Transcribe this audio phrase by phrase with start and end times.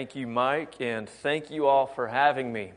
[0.00, 2.72] Thank you, Mike, and thank you all for having me.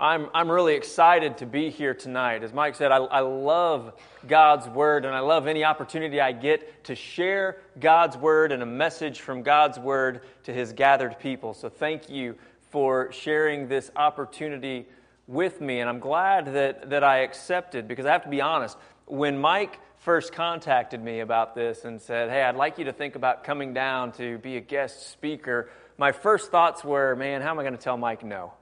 [0.00, 2.42] I'm, I'm really excited to be here tonight.
[2.42, 3.92] As Mike said, I, I love
[4.26, 8.66] God's Word, and I love any opportunity I get to share God's Word and a
[8.66, 11.52] message from God's Word to His gathered people.
[11.52, 12.34] So thank you
[12.70, 14.86] for sharing this opportunity
[15.26, 18.78] with me, and I'm glad that, that I accepted because I have to be honest.
[19.04, 23.16] When Mike first contacted me about this and said, Hey, I'd like you to think
[23.16, 25.68] about coming down to be a guest speaker
[26.02, 28.54] my first thoughts were, man, how am I going to tell Mike no?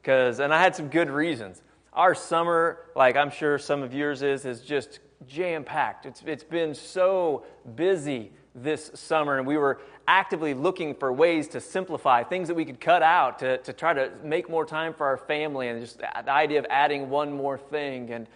[0.00, 1.60] Because, and I had some good reasons.
[1.92, 6.06] Our summer, like I'm sure some of yours is, is just jam packed.
[6.06, 7.44] It's, it's been so
[7.76, 12.64] busy this summer, and we were actively looking for ways to simplify things that we
[12.64, 15.98] could cut out to, to try to make more time for our family, and just
[15.98, 18.26] the idea of adding one more thing, and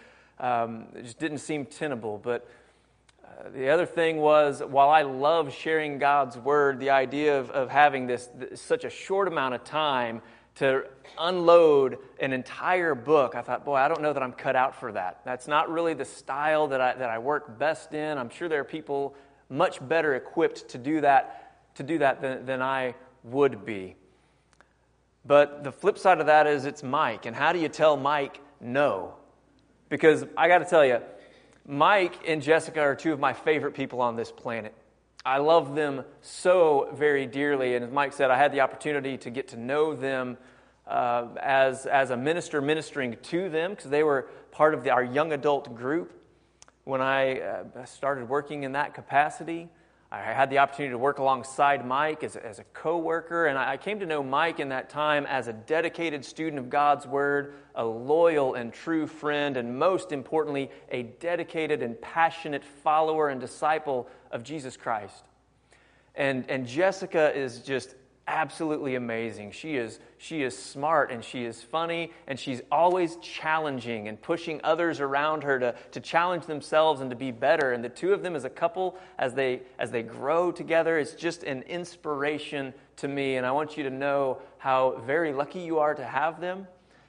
[0.41, 2.21] um, it just didn't seem tenable.
[2.23, 2.47] But
[3.55, 8.07] the other thing was, while I love sharing God's word, the idea of, of having
[8.07, 10.23] this, this, such a short amount of time
[10.57, 10.85] to
[11.19, 14.93] unload an entire book, I thought, boy, I don't know that I'm cut out for
[14.93, 15.21] that.
[15.25, 18.17] That's not really the style that I, that I work best in.
[18.17, 19.15] I'm sure there are people
[19.51, 23.97] much better equipped to do that, to do that than, than I would be.
[25.27, 27.27] But the flip side of that is it's Mike.
[27.27, 29.15] And how do you tell Mike no?
[29.89, 31.01] Because I got to tell you,
[31.67, 34.73] Mike and Jessica are two of my favorite people on this planet.
[35.25, 37.75] I love them so very dearly.
[37.75, 40.39] And as Mike said, I had the opportunity to get to know them
[40.87, 45.03] uh, as, as a minister ministering to them because they were part of the, our
[45.03, 46.13] young adult group
[46.85, 49.69] when I uh, started working in that capacity.
[50.11, 53.59] I had the opportunity to work alongside Mike as a, as a co worker, and
[53.59, 57.55] I came to know Mike in that time as a dedicated student of God's Word,
[57.75, 64.09] a loyal and true friend, and most importantly, a dedicated and passionate follower and disciple
[64.31, 65.25] of Jesus Christ.
[66.15, 67.97] And, and Jessica is just
[68.29, 69.53] absolutely amazing.
[69.53, 74.61] She is, she is smart and she is funny and she's always challenging and pushing
[74.65, 77.73] others around her to, to challenge themselves and to be better.
[77.73, 81.15] And the two of them as a couple, as they, as they grow together, it's
[81.15, 83.37] just an inspiration to me.
[83.37, 86.67] And I want you to know how very lucky you are to have them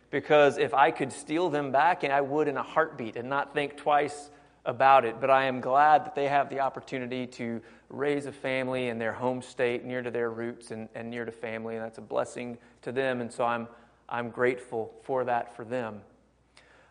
[0.10, 3.54] because if I could steal them back, and I would in a heartbeat and not
[3.54, 4.30] think twice
[4.68, 5.20] about it.
[5.20, 9.14] But I am glad that they have the opportunity to raise a family in their
[9.14, 12.60] home state, near to their roots and, and near to family, and that's a blessing
[12.84, 13.22] to them.
[13.22, 13.68] And so I'm,
[14.08, 16.02] I'm grateful for that for them.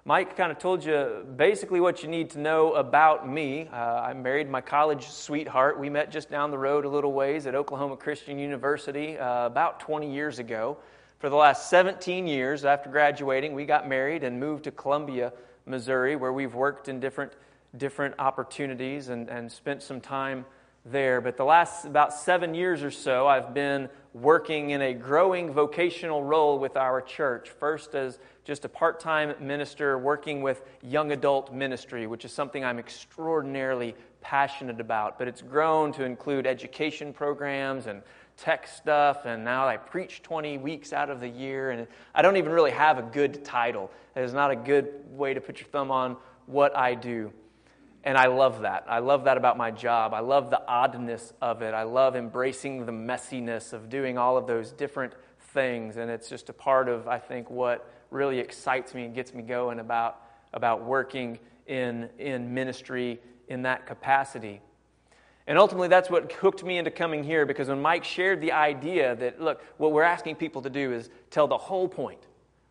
[0.06, 3.69] Mike kind of told you basically what you need to know about me.
[3.72, 5.81] Uh, I married my college sweetheart.
[5.81, 9.81] We met just down the road a little ways at Oklahoma Christian University uh, about
[9.81, 10.76] 20 years ago.
[11.19, 15.32] For the last 17 years after graduating, we got married and moved to Columbia,
[15.64, 17.32] Missouri, where we've worked in different,
[17.78, 20.44] different opportunities and, and spent some time
[20.84, 21.20] there.
[21.20, 26.22] But the last about seven years or so, I've been working in a growing vocational
[26.22, 27.50] role with our church.
[27.50, 32.64] First, as just a part time minister working with young adult ministry, which is something
[32.64, 35.19] I'm extraordinarily passionate about.
[35.19, 38.03] But it's grown to include education programs and
[38.37, 42.37] tech stuff, and now I preach 20 weeks out of the year, and I don't
[42.37, 43.91] even really have a good title.
[44.14, 46.16] It is not a good way to put your thumb on
[46.47, 47.32] what I do.
[48.06, 48.84] And I love that.
[48.89, 50.15] I love that about my job.
[50.15, 51.75] I love the oddness of it.
[51.75, 55.12] I love embracing the messiness of doing all of those different
[55.53, 55.97] things.
[55.97, 59.43] And it's just a part of, I think, what really excites me and gets me
[59.43, 60.21] going about,
[60.55, 63.19] about working in, in ministry
[63.49, 64.61] in that capacity.
[65.49, 69.17] And ultimately, that's what hooked me into coming here because when Mike shared the idea
[69.17, 72.21] that, look, what we're asking people to do is tell the whole point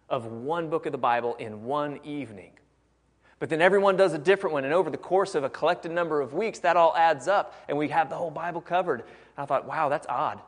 [0.09, 2.51] of one book of the Bible in one evening.
[3.45, 6.19] But then everyone does a different one, and over the course of a collected number
[6.19, 9.01] of weeks, that all adds up, and we have the whole Bible covered.
[9.01, 9.07] And
[9.37, 10.41] I thought, wow, that's odd.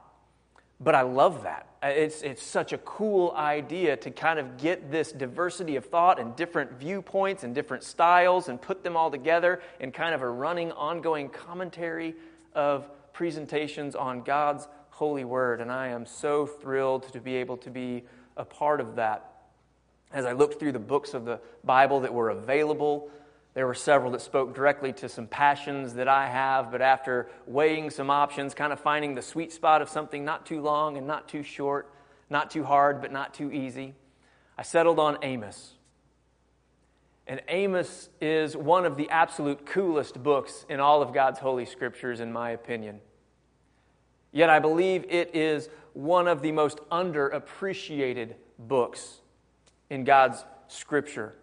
[0.80, 1.68] But I love that.
[1.84, 6.36] It's, it's such a cool idea to kind of get this diversity of thought and
[6.36, 10.72] different viewpoints and different styles and put them all together in kind of a running,
[10.72, 12.16] ongoing commentary
[12.56, 15.62] of presentations on God's holy word.
[15.62, 18.06] And I am so thrilled to be able to be
[18.36, 19.37] a part of that.
[20.12, 23.10] As I looked through the books of the Bible that were available,
[23.54, 27.90] there were several that spoke directly to some passions that I have, but after weighing
[27.90, 31.28] some options, kind of finding the sweet spot of something not too long and not
[31.28, 31.92] too short,
[32.30, 33.96] not too hard, but not too easy,
[34.58, 35.74] I settled on Amos.
[37.26, 42.20] And Amos is one of the absolute coolest books in all of God's Holy Scriptures,
[42.20, 43.02] in my opinion.
[44.32, 49.22] Yet I believe it is one of the most underappreciated books
[49.90, 51.34] in God's scripture.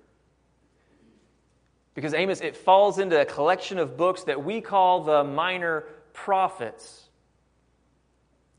[1.94, 7.08] Because Amos, it falls into a collection of books that we call the minor prophets.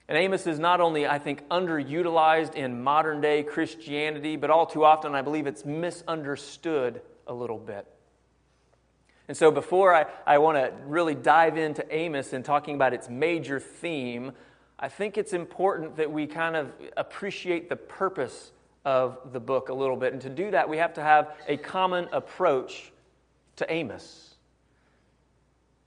[0.07, 4.85] And Amos is not only, I think, underutilized in modern day Christianity, but all too
[4.85, 7.87] often I believe it's misunderstood a little bit.
[9.27, 13.09] And so, before I, I want to really dive into Amos and talking about its
[13.09, 14.33] major theme,
[14.77, 18.51] I think it's important that we kind of appreciate the purpose
[18.85, 20.13] of the book a little bit.
[20.13, 22.91] And to do that, we have to have a common approach
[23.57, 24.35] to Amos.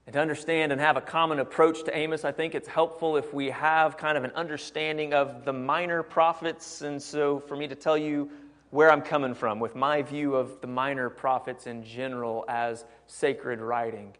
[0.06, 3.32] And to understand and have a common approach to Amos, I think it's helpful if
[3.32, 6.82] we have kind of an understanding of the minor prophets.
[6.82, 8.30] And so, for me to tell you
[8.70, 13.60] where I'm coming from with my view of the minor prophets in general as sacred
[13.60, 14.14] writing.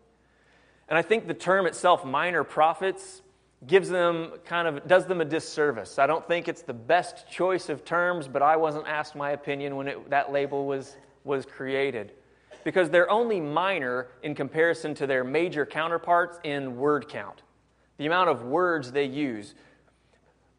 [0.89, 3.23] And I think the term itself, minor prophets,
[3.67, 5.99] gives them kind of does them a disservice.
[5.99, 9.77] I don't think it's the best choice of terms, but I wasn't asked my opinion
[9.77, 12.13] when it, that label was was created.
[12.65, 17.43] Because they're only minor in comparison to their major counterparts in word count.
[17.97, 19.55] The amount of words they use.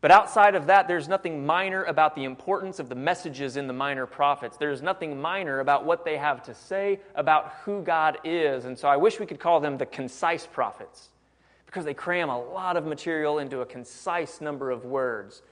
[0.02, 3.74] But outside of that, there's nothing minor about the importance of the messages in the
[3.74, 4.56] minor prophets.
[4.56, 8.64] There's nothing minor about what they have to say about who God is.
[8.64, 11.10] And so I wish we could call them the concise prophets
[11.70, 15.44] because they cram a lot of material into a concise number of words.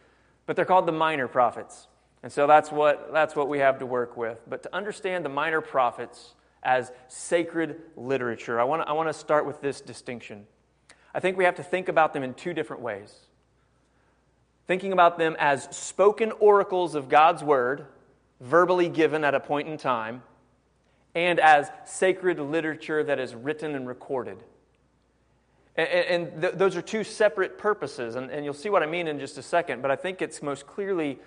[0.48, 1.88] But they're called the minor prophets.
[2.24, 4.40] And so that's what, that's what we have to work with.
[4.48, 6.34] But to understand the minor prophets
[6.64, 10.48] as sacred literature, I want to I want to start with this distinction.
[11.14, 13.28] I think we have to think about them in two different ways
[14.68, 17.86] thinking about them as spoken oracles of God's word,
[18.42, 20.22] verbally given at a point in time,
[21.16, 24.44] and as sacred literature that is written and recorded.
[25.78, 29.08] And, and th- those are two separate purposes, and, and you'll see what I mean
[29.08, 31.20] in just a second, but I think it's most clearly.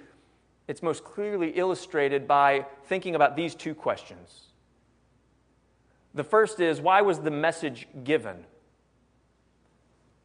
[0.68, 4.50] It's most clearly illustrated by thinking about these two questions.
[6.14, 8.44] The first is why was the message given?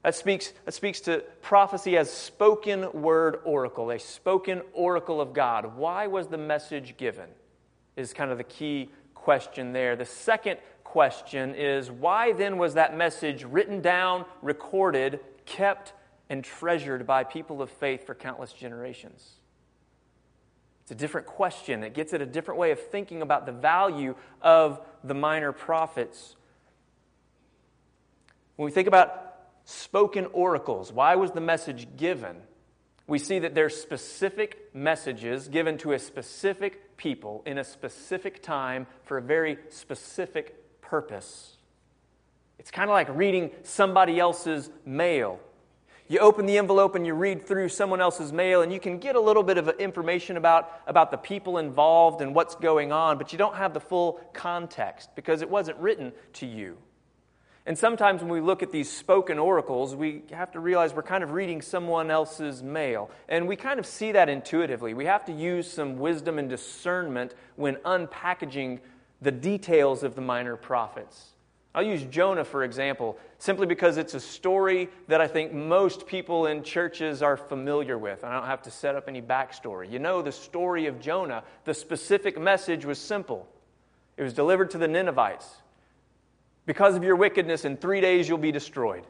[0.04, 5.78] That speaks, that speaks to prophecy as spoken word oracle, a spoken oracle of God.
[5.78, 7.28] Why was the message given?
[7.96, 9.96] Is kind of the key question there.
[9.96, 10.60] The second
[10.96, 15.92] question is why then was that message written down, recorded, kept,
[16.30, 19.34] and treasured by people of faith for countless generations?
[20.84, 21.84] It's a different question.
[21.84, 26.38] It gets at a different way of thinking about the value of the minor prophets.
[28.56, 30.94] When we think about spoken oracles.
[30.94, 32.38] Why was the message given?
[33.06, 38.88] We see that there's specific messages given to a specific people in a specific time
[39.04, 41.58] for a very specific purpose.
[42.60, 45.40] It's kind of like reading somebody else's mail.
[46.08, 49.16] You open the envelope and you read through someone else's mail, and you can get
[49.16, 53.32] a little bit of information about, about the people involved and what's going on, but
[53.32, 56.78] you don't have the full context because it wasn't written to you.
[57.68, 61.24] And sometimes when we look at these spoken oracles, we have to realize we're kind
[61.24, 63.10] of reading someone else's mail.
[63.28, 64.94] And we kind of see that intuitively.
[64.94, 68.82] We have to use some wisdom and discernment when unpackaging
[69.22, 71.32] the details of the minor prophets.
[71.76, 76.46] I'll use Jonah, for example, simply because it's a story that I think most people
[76.46, 78.24] in churches are familiar with.
[78.24, 79.92] I don't have to set up any backstory.
[79.92, 81.44] You know the story of Jonah.
[81.66, 83.48] The specific message was simple
[84.18, 85.46] it was delivered to the Ninevites.
[86.66, 89.06] Because of your wickedness, in three days you'll be destroyed.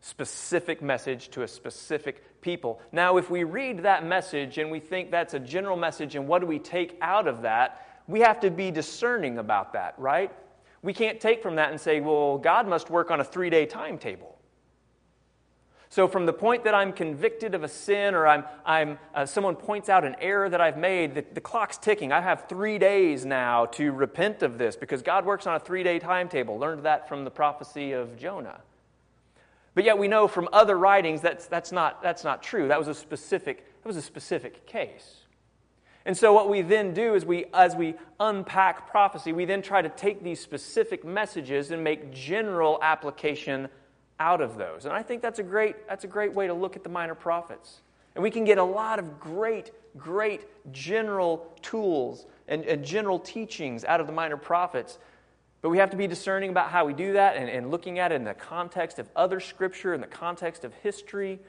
[0.00, 2.80] Specific message to a specific people.
[2.92, 6.40] Now, if we read that message and we think that's a general message, and what
[6.40, 7.95] do we take out of that?
[8.08, 10.32] We have to be discerning about that, right?
[10.82, 13.66] We can't take from that and say, well, God must work on a three day
[13.66, 14.36] timetable.
[15.88, 19.54] So, from the point that I'm convicted of a sin or I'm, I'm, uh, someone
[19.54, 22.12] points out an error that I've made, the, the clock's ticking.
[22.12, 25.82] I have three days now to repent of this because God works on a three
[25.82, 26.58] day timetable.
[26.58, 28.60] Learned that from the prophecy of Jonah.
[29.74, 32.68] But yet, we know from other writings that's, that's, not, that's not true.
[32.68, 35.25] That was, a specific, that was a specific case.
[36.06, 39.82] And so, what we then do is, we, as we unpack prophecy, we then try
[39.82, 43.68] to take these specific messages and make general application
[44.20, 44.84] out of those.
[44.84, 47.16] And I think that's a great, that's a great way to look at the minor
[47.16, 47.82] prophets.
[48.14, 53.84] And we can get a lot of great, great general tools and, and general teachings
[53.84, 54.98] out of the minor prophets.
[55.60, 58.12] But we have to be discerning about how we do that and, and looking at
[58.12, 61.40] it in the context of other scripture, in the context of history.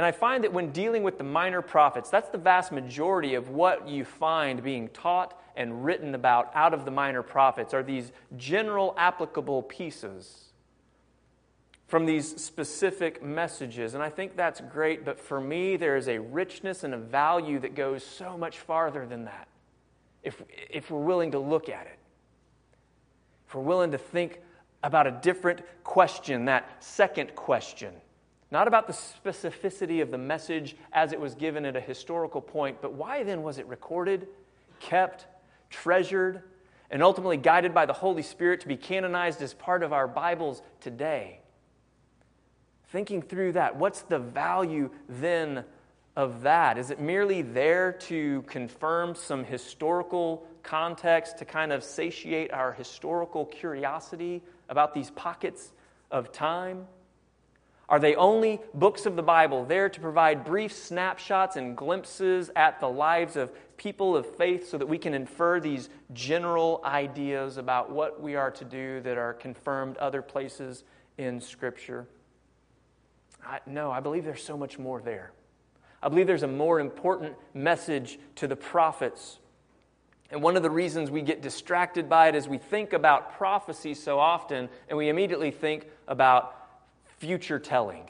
[0.00, 3.50] And I find that when dealing with the minor prophets, that's the vast majority of
[3.50, 8.10] what you find being taught and written about out of the minor prophets are these
[8.38, 10.54] general applicable pieces
[11.86, 13.92] from these specific messages.
[13.92, 17.58] And I think that's great, but for me, there is a richness and a value
[17.58, 19.48] that goes so much farther than that
[20.22, 21.98] if, if we're willing to look at it.
[23.46, 24.40] If we're willing to think
[24.82, 27.92] about a different question, that second question
[28.50, 32.82] not about the specificity of the message as it was given at a historical point,
[32.82, 34.26] but why then was it recorded,
[34.80, 35.26] kept,
[35.70, 36.42] treasured,
[36.90, 40.62] and ultimately guided by the Holy Spirit to be canonized as part of our Bibles
[40.80, 41.38] today?
[42.88, 45.64] Thinking through that, what's the value then
[46.16, 46.76] of that?
[46.76, 53.46] Is it merely there to confirm some historical context, to kind of satiate our historical
[53.46, 55.70] curiosity about these pockets
[56.10, 56.86] of time?
[57.90, 62.78] Are they only books of the Bible there to provide brief snapshots and glimpses at
[62.78, 67.90] the lives of people of faith so that we can infer these general ideas about
[67.90, 70.84] what we are to do that are confirmed other places
[71.18, 72.06] in Scripture?
[73.44, 75.32] I, no, I believe there's so much more there.
[76.00, 79.40] I believe there's a more important message to the prophets.
[80.30, 83.94] And one of the reasons we get distracted by it is we think about prophecy
[83.94, 86.59] so often and we immediately think about
[87.20, 88.08] future telling.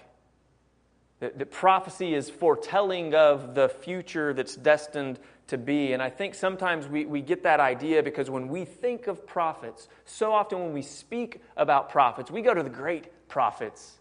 [1.18, 5.92] That, that prophecy is foretelling of the future that's destined to be.
[5.92, 9.88] And I think sometimes we, we get that idea because when we think of prophets,
[10.06, 13.98] so often when we speak about prophets, we go to the great prophets.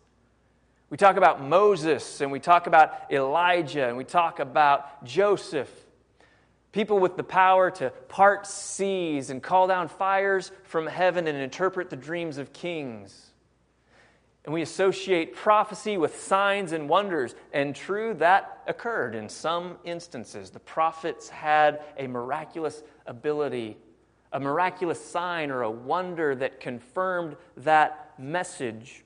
[0.89, 5.69] We talk about Moses and we talk about Elijah and we talk about Joseph.
[6.71, 11.89] People with the power to part seas and call down fires from heaven and interpret
[11.89, 13.28] the dreams of kings.
[14.50, 17.36] And we associate prophecy with signs and wonders.
[17.53, 20.50] And true, that occurred in some instances.
[20.50, 23.77] The prophets had a miraculous ability,
[24.34, 29.03] a miraculous sign or a wonder that confirmed that message.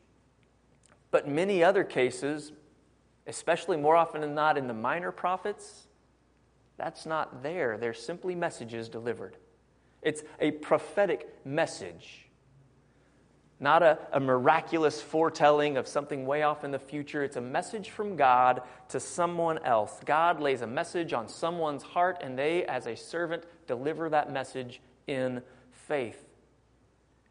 [1.12, 2.54] But many other cases,
[3.28, 5.88] especially more often than not in the minor prophets,
[6.78, 7.78] that's not there.
[7.78, 9.36] They're simply messages delivered.
[10.02, 12.23] It's a prophetic message
[13.64, 17.24] not a, a, miraculous foretelling of something way off in the future.
[17.24, 20.02] It's a message from God to someone else.
[20.06, 24.82] God lays a message on someone's heart, and they, as a servant, deliver that message
[25.08, 25.42] in
[25.72, 26.26] faith.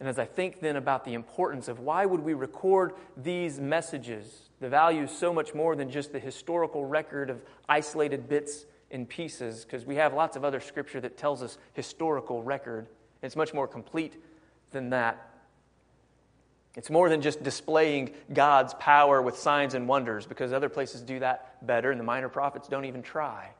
[0.01, 4.49] And as I think then about the importance of why would we record these messages,
[4.59, 9.07] the value is so much more than just the historical record of isolated bits and
[9.07, 12.89] pieces, because we have lots of other scripture that tells us historical record.
[13.23, 14.17] It's much more complete
[14.71, 15.29] than that.
[16.75, 21.19] It's more than just displaying God's power with signs and wonders, because other places do
[21.19, 23.51] that better, and the minor prophets don't even try.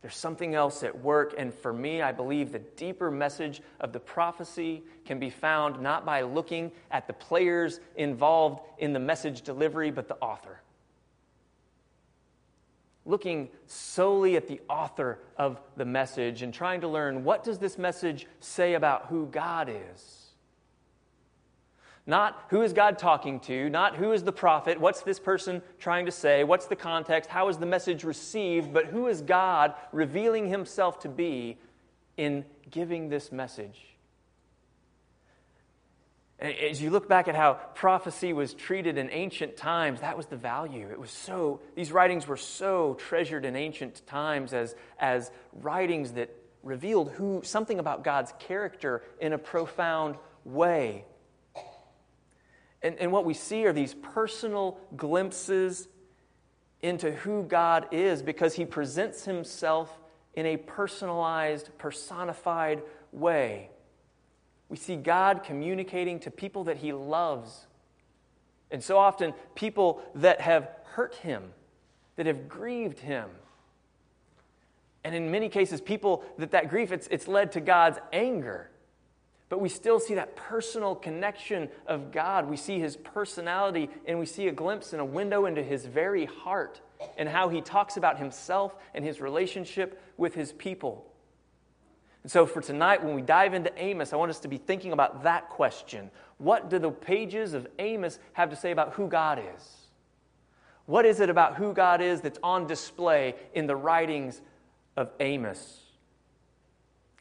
[0.00, 3.98] There's something else at work, and for me, I believe the deeper message of the
[3.98, 9.90] prophecy can be found not by looking at the players involved in the message delivery,
[9.90, 10.60] but the author.
[13.04, 17.76] Looking solely at the author of the message and trying to learn what does this
[17.76, 20.17] message say about who God is?
[22.08, 26.06] Not who is God talking to, not who is the prophet, what's this person trying
[26.06, 30.48] to say, what's the context, how is the message received, but who is God revealing
[30.48, 31.58] himself to be
[32.16, 33.78] in giving this message.
[36.40, 40.36] As you look back at how prophecy was treated in ancient times, that was the
[40.36, 40.88] value.
[40.90, 46.34] It was so, these writings were so treasured in ancient times as, as writings that
[46.62, 51.04] revealed who, something about God's character in a profound way.
[52.82, 55.88] And, and what we see are these personal glimpses
[56.80, 59.98] into who God is because he presents himself
[60.34, 62.82] in a personalized, personified
[63.12, 63.70] way.
[64.68, 67.66] We see God communicating to people that he loves.
[68.70, 71.42] And so often, people that have hurt him,
[72.16, 73.28] that have grieved him.
[75.04, 78.70] And in many cases, people that that grief, it's, it's led to God's anger.
[79.48, 82.48] But we still see that personal connection of God.
[82.48, 86.26] We see his personality and we see a glimpse and a window into his very
[86.26, 86.80] heart
[87.16, 91.06] and how he talks about himself and his relationship with his people.
[92.22, 94.92] And so, for tonight, when we dive into Amos, I want us to be thinking
[94.92, 96.10] about that question.
[96.36, 99.76] What do the pages of Amos have to say about who God is?
[100.84, 104.42] What is it about who God is that's on display in the writings
[104.96, 105.87] of Amos?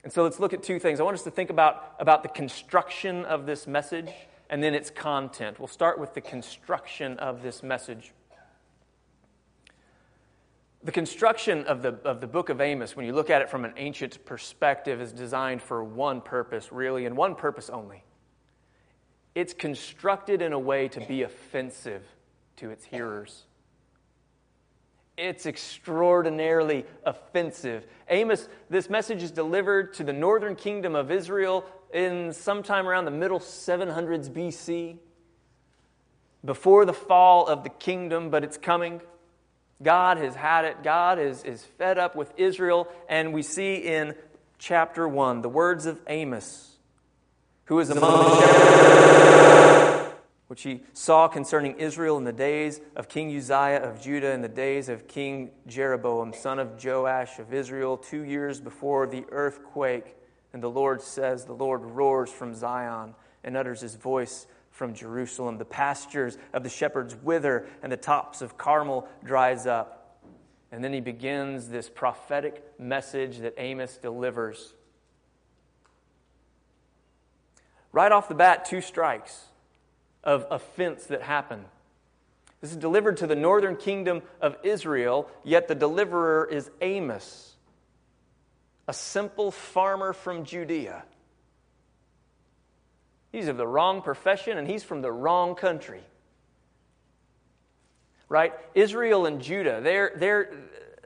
[0.07, 1.01] And so let's look at two things.
[1.01, 4.09] I want us to think about, about the construction of this message
[4.49, 5.59] and then its content.
[5.59, 8.13] We'll start with the construction of this message.
[10.81, 13.65] The construction of the, of the book of Amos, when you look at it from
[13.65, 18.05] an ancient perspective, is designed for one purpose, really, and one purpose only.
[19.35, 22.03] It's constructed in a way to be offensive
[22.55, 23.43] to its hearers.
[25.17, 27.87] It's extraordinarily offensive.
[28.07, 33.11] Amos, this message is delivered to the northern kingdom of Israel in sometime around the
[33.11, 34.97] middle 700s BC.
[36.45, 39.01] before the fall of the kingdom, but it's coming.
[39.81, 40.83] God has had it.
[40.83, 42.87] God is, is fed up with Israel.
[43.09, 44.15] And we see in
[44.59, 46.77] chapter 1 the words of Amos,
[47.65, 49.26] who is among the shepherds,
[50.47, 54.47] which he saw concerning Israel in the days of King Uzziah of Judah, in the
[54.47, 60.15] days of King Jeroboam, son of Joash of Israel, two years before the earthquake.
[60.53, 63.13] And the Lord says, The Lord roars from Zion
[63.43, 65.57] and utters his voice from Jerusalem.
[65.57, 70.21] The pastures of the shepherds wither, and the tops of Carmel dries up.
[70.71, 74.73] And then he begins this prophetic message that Amos delivers.
[77.91, 79.47] Right off the bat, two strikes
[80.23, 81.65] of offense that happened.
[82.61, 87.55] This is delivered to the northern kingdom of Israel, yet the deliverer is Amos,
[88.87, 91.03] a simple farmer from Judea.
[93.31, 96.01] He's of the wrong profession and he's from the wrong country.
[98.29, 98.53] Right?
[98.73, 100.53] Israel and Judah, they're, they're,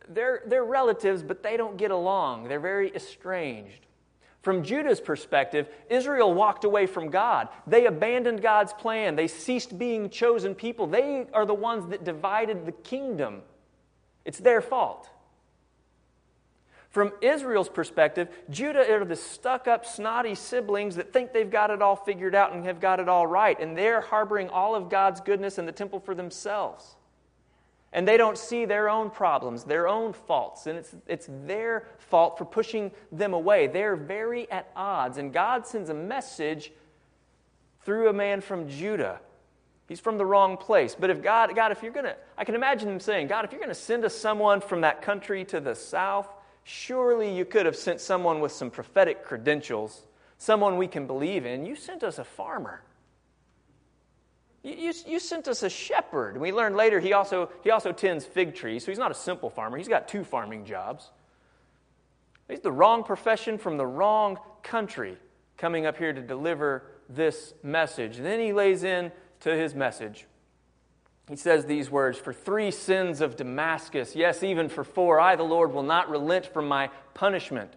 [0.07, 2.47] they're, they're relatives, but they don't get along.
[2.47, 3.85] They're very estranged.
[4.41, 7.47] From Judah's perspective, Israel walked away from God.
[7.67, 9.15] They abandoned God's plan.
[9.15, 10.87] They ceased being chosen people.
[10.87, 13.41] They are the ones that divided the kingdom.
[14.25, 15.09] It's their fault.
[16.89, 21.81] From Israel's perspective, Judah are the stuck up, snotty siblings that think they've got it
[21.81, 23.57] all figured out and have got it all right.
[23.59, 26.97] And they're harboring all of God's goodness in the temple for themselves.
[27.93, 30.67] And they don't see their own problems, their own faults.
[30.67, 33.67] And it's, it's their fault for pushing them away.
[33.67, 35.17] They're very at odds.
[35.17, 36.71] And God sends a message
[37.83, 39.19] through a man from Judah.
[39.89, 40.95] He's from the wrong place.
[40.97, 43.51] But if God, God, if you're going to, I can imagine him saying, God, if
[43.51, 46.29] you're going to send us someone from that country to the south,
[46.63, 50.03] Surely you could have sent someone with some prophetic credentials,
[50.37, 51.65] someone we can believe in.
[51.65, 52.83] You sent us a farmer.
[54.63, 56.33] You, you, sent us a shepherd.
[56.33, 59.15] And we learned later he also, he also tends fig trees, so he's not a
[59.15, 59.77] simple farmer.
[59.77, 61.09] He's got two farming jobs.
[62.47, 65.17] He's the wrong profession from the wrong country
[65.57, 68.17] coming up here to deliver this message.
[68.17, 70.25] And then he lays in to his message
[71.31, 75.43] he says these words For three sins of Damascus, yes, even for four, I, the
[75.43, 77.73] Lord, will not relent from my punishment.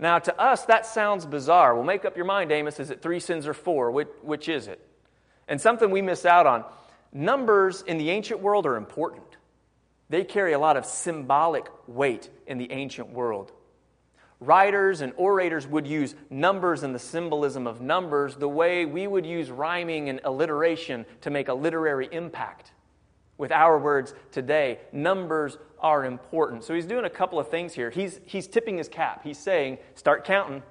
[0.00, 1.74] Now, to us, that sounds bizarre.
[1.74, 2.80] Well, make up your mind, Amos.
[2.80, 3.90] Is it three sins or four?
[3.90, 4.80] Which, which is it?
[5.48, 6.64] And something we miss out on
[7.12, 9.24] numbers in the ancient world are important,
[10.10, 13.52] they carry a lot of symbolic weight in the ancient world.
[14.40, 19.26] Writers and orators would use numbers and the symbolism of numbers the way we would
[19.26, 22.72] use rhyming and alliteration to make a literary impact.
[23.36, 26.62] With our words today, numbers are important.
[26.62, 27.90] So he's doing a couple of things here.
[27.90, 29.22] He's, he's tipping his cap.
[29.24, 30.62] He's saying, start counting.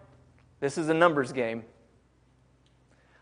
[0.59, 1.63] This is a numbers game.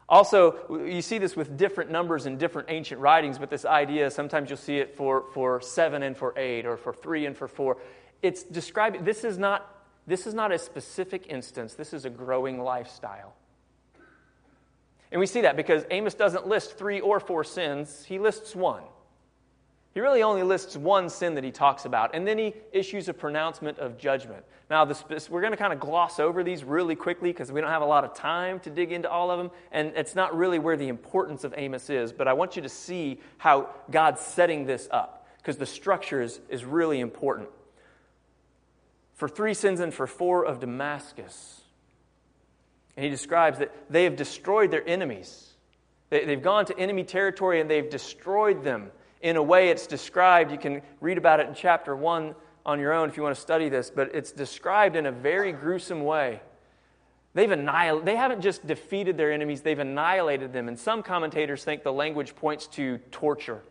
[0.08, 4.50] Also, you see this with different numbers in different ancient writings, but this idea, sometimes
[4.50, 7.78] you'll see it for, for seven and for eight, or for three and for four.
[8.22, 9.72] It's describing, this is not
[10.08, 13.34] this is not a specific instance, this is a growing lifestyle.
[15.12, 18.84] And we see that because Amos doesn't list three or four sins, he lists one.
[19.96, 23.14] He really only lists one sin that he talks about, and then he issues a
[23.14, 24.44] pronouncement of judgment.
[24.70, 24.86] Now,
[25.30, 27.86] we're going to kind of gloss over these really quickly because we don't have a
[27.86, 30.90] lot of time to dig into all of them, and it's not really where the
[30.90, 35.30] importance of Amos is, but I want you to see how God's setting this up
[35.38, 37.48] because the structure is, is really important
[39.14, 41.62] for three sins and for four of Damascus.
[42.98, 45.54] And he describes that they have destroyed their enemies.
[46.10, 50.52] They, have gone to enemy territory and they've destroyed them in a way it's described.
[50.52, 53.42] You can read about it in chapter 1 on your own if you want to
[53.42, 56.42] study this, but it's described in a very gruesome way.
[57.34, 60.68] They've annihil- they haven't just defeated their enemies, they've annihilated them.
[60.68, 63.62] And some commentators think the language points to torture.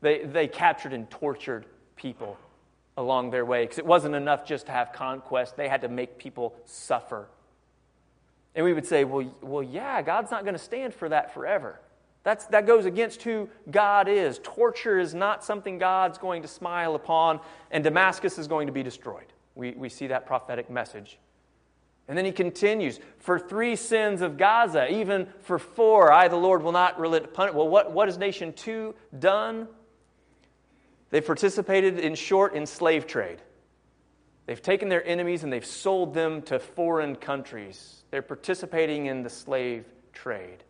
[0.00, 2.38] They, they captured and tortured people
[2.96, 6.18] along their way because it wasn't enough just to have conquest, they had to make
[6.18, 7.26] people suffer.
[8.54, 11.80] And we would say, well, well yeah, God's not going to stand for that forever.
[12.22, 14.40] That's, that goes against who God is.
[14.42, 18.82] Torture is not something God's going to smile upon, and Damascus is going to be
[18.82, 19.32] destroyed.
[19.54, 21.18] We, we see that prophetic message.
[22.08, 26.62] And then he continues, For three sins of Gaza, even for four, I, the Lord,
[26.62, 27.54] will not relent punish.
[27.54, 29.68] Well, what, what has nation two done?
[31.10, 33.38] They've participated, in short, in slave trade.
[34.46, 38.02] They've taken their enemies and they've sold them to foreign countries.
[38.10, 40.64] They're participating in the slave trade.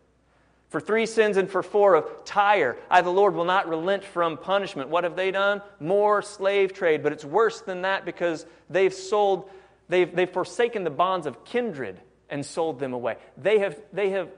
[0.71, 4.37] For three sins and for four of Tyre, I, the Lord, will not relent from
[4.37, 4.89] punishment.
[4.89, 5.61] What have they done?
[5.79, 7.03] More slave trade.
[7.03, 9.49] But it's worse than that because they've sold,
[9.87, 13.17] they've, they've forsaken the bonds of kindred and sold them away.
[13.37, 14.29] They have, they have,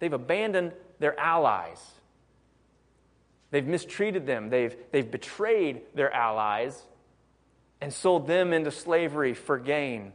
[0.00, 1.80] they've abandoned their allies
[3.54, 6.82] They've mistreated them, they've, they've betrayed their allies
[7.80, 10.12] and sold them into slavery for gain.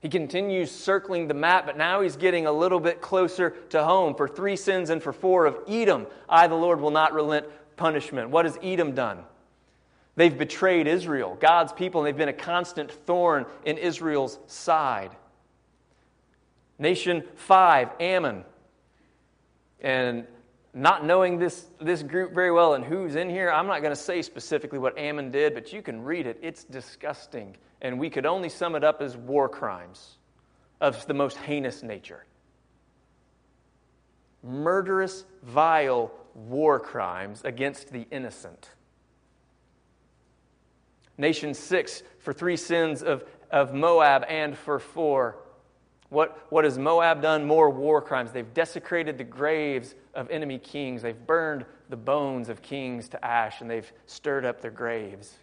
[0.00, 4.14] He continues circling the map, but now he's getting a little bit closer to home.
[4.14, 8.30] For three sins and for four of Edom, I, the Lord, will not relent punishment.
[8.30, 9.24] What has Edom done?
[10.16, 15.10] They've betrayed Israel, God's people, and they've been a constant thorn in Israel's side.
[16.78, 18.44] Nation five, Ammon.
[19.80, 20.26] And
[20.72, 24.00] not knowing this, this group very well and who's in here, I'm not going to
[24.00, 26.38] say specifically what Ammon did, but you can read it.
[26.42, 27.56] It's disgusting.
[27.82, 30.18] And we could only sum it up as war crimes
[30.80, 32.24] of the most heinous nature.
[34.42, 38.70] Murderous, vile war crimes against the innocent.
[41.18, 45.36] Nation six, for three sins of, of Moab and for four.
[46.08, 47.46] What, what has Moab done?
[47.46, 48.32] More war crimes.
[48.32, 51.02] They've desecrated the graves of enemy kings.
[51.02, 55.34] They've burned the bones of kings to ash, and they've stirred up their graves.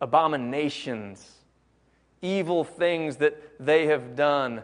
[0.00, 1.28] Abominations,
[2.22, 4.62] evil things that they have done.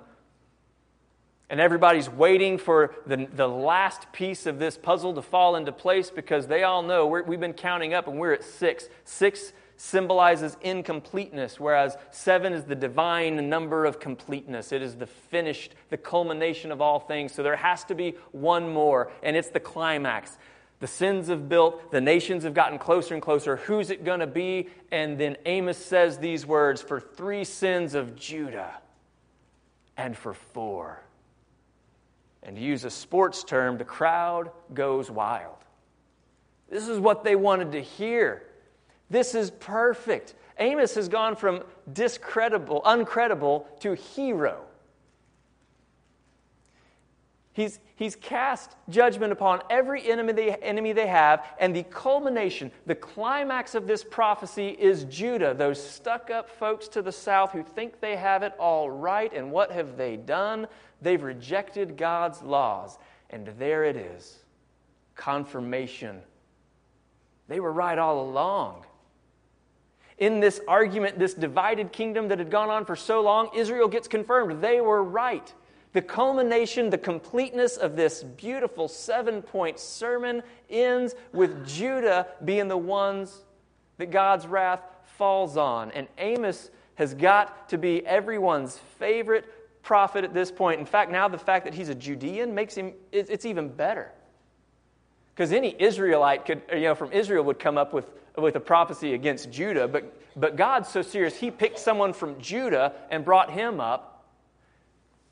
[1.51, 6.11] And everybody's waiting for the, the last piece of this puzzle to fall into place
[6.11, 8.89] because they all know we've been counting up and we're at six.
[9.05, 14.73] Six symbolizes incompleteness, whereas seven is the divine number of completeness.
[14.73, 17.33] It is the finished, the culmination of all things.
[17.33, 20.39] So there has to be one more, and it's the climax.
[20.81, 23.57] The sins have built, the nations have gotten closer and closer.
[23.57, 24.69] Who's it going to be?
[24.91, 28.75] And then Amos says these words for three sins of Judah
[29.97, 31.01] and for four.
[32.43, 35.57] And to use a sports term, the crowd goes wild.
[36.69, 38.43] This is what they wanted to hear.
[39.09, 40.35] This is perfect.
[40.59, 44.65] Amos has gone from discreditable, uncredible to hero.
[47.55, 52.97] He's, he's cast judgment upon every enemy they, enemy they have, and the culmination, the
[52.97, 58.01] climax of this prophecy is Judah, those stuck up folks to the south who think
[58.01, 59.33] they have it all right.
[59.33, 60.67] And what have they done?
[61.01, 62.99] They've rejected God's laws.
[63.31, 64.41] And there it is
[65.15, 66.21] confirmation.
[67.47, 68.85] They were right all along
[70.19, 74.07] in this argument, this divided kingdom that had gone on for so long, Israel gets
[74.07, 74.63] confirmed.
[74.63, 75.53] They were right.
[75.95, 82.77] The culmination, the completeness of this beautiful seven point sermon ends with Judah being the
[82.77, 83.45] ones
[83.99, 84.83] that God's wrath
[85.17, 85.93] falls on.
[85.93, 89.45] And Amos has got to be everyone's favorite
[89.83, 90.81] prophet at this point.
[90.81, 94.11] In fact, now the fact that he's a Judean makes him, it's even better.
[95.35, 99.15] Because any Israelite could, you know, from Israel would come up with with a prophecy
[99.15, 103.81] against Judah, but, but God's so serious, he picked someone from Judah and brought him
[103.81, 104.14] up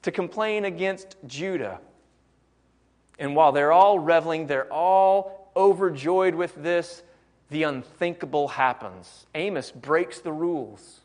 [0.02, 1.80] to complain against Judah.
[3.18, 7.02] And while they're all reveling, they're all overjoyed with this,
[7.50, 9.26] the unthinkable happens.
[9.34, 11.00] Amos breaks the rules.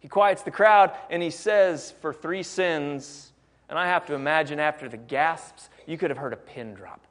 [0.00, 3.32] He quiets the crowd and he says, For three sins,
[3.68, 7.06] and I have to imagine after the gasps, you could have heard a pin drop.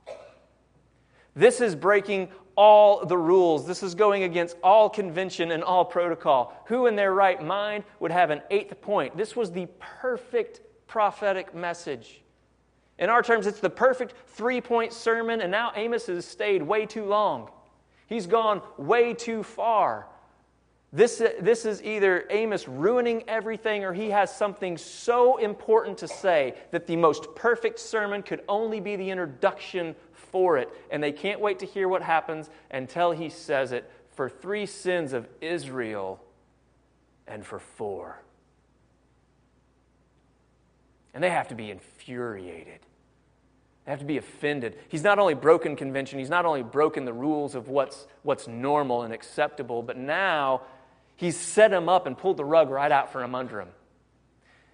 [1.35, 3.65] This is breaking all the rules.
[3.65, 6.53] This is going against all convention and all protocol.
[6.65, 9.15] Who in their right mind would have an eighth point?
[9.15, 12.21] This was the perfect prophetic message.
[12.97, 16.85] In our terms, it's the perfect three point sermon, and now Amos has stayed way
[16.85, 17.49] too long.
[18.07, 20.07] He's gone way too far.
[20.91, 26.55] This, this is either Amos ruining everything or he has something so important to say
[26.71, 30.69] that the most perfect sermon could only be the introduction for it.
[30.89, 35.13] And they can't wait to hear what happens until he says it for three sins
[35.13, 36.19] of Israel
[37.27, 38.19] and for four.
[41.13, 42.79] And they have to be infuriated.
[43.85, 44.77] They have to be offended.
[44.87, 49.01] He's not only broken convention, he's not only broken the rules of what's, what's normal
[49.01, 50.61] and acceptable, but now
[51.15, 53.69] he's set him up and pulled the rug right out from under him.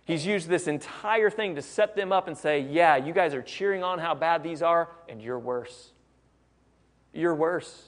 [0.06, 3.42] He's used this entire thing to set them up and say, Yeah, you guys are
[3.42, 5.92] cheering on how bad these are, and you're worse.
[7.12, 7.86] You're worse.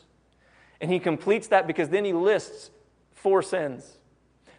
[0.81, 2.71] And he completes that because then he lists
[3.13, 3.96] four sins.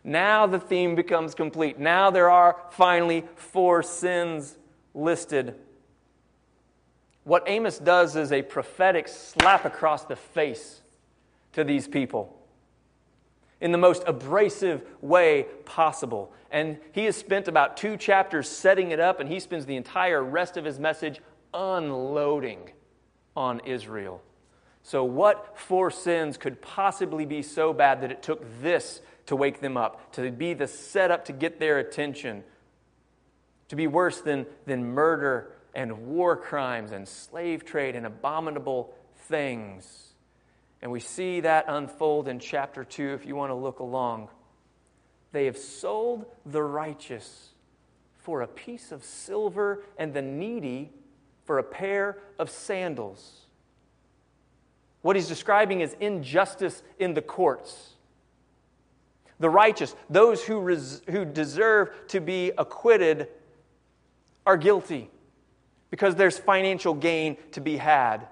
[0.09, 1.79] Now the theme becomes complete.
[1.79, 4.57] Now there are finally four sins
[4.95, 5.55] listed.
[7.25, 10.81] What Amos does is a prophetic slap across the face
[11.53, 12.35] to these people
[13.61, 16.33] in the most abrasive way possible.
[16.51, 20.25] And he has spent about two chapters setting it up, and he spends the entire
[20.25, 21.21] rest of his message
[21.53, 22.71] unloading
[23.37, 24.23] on Israel.
[24.83, 29.61] So, what four sins could possibly be so bad that it took this to wake
[29.61, 32.43] them up, to be the setup to get their attention,
[33.69, 38.95] to be worse than, than murder and war crimes and slave trade and abominable
[39.27, 40.15] things.
[40.81, 44.29] And we see that unfold in chapter 2 if you want to look along.
[45.33, 47.51] They have sold the righteous
[48.17, 50.91] for a piece of silver and the needy
[51.45, 53.43] for a pair of sandals.
[55.03, 57.91] What he's describing is injustice in the courts.
[59.41, 63.29] The righteous, those who, res- who deserve to be acquitted,
[64.45, 65.11] are guilty
[65.91, 68.27] because there's financial gain to be had.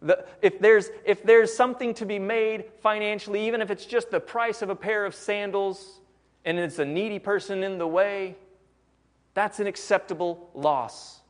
[0.00, 4.18] The, if, there's, if there's something to be made financially, even if it's just the
[4.18, 6.00] price of a pair of sandals
[6.44, 8.36] and it's a needy person in the way,
[9.34, 11.20] that's an acceptable loss.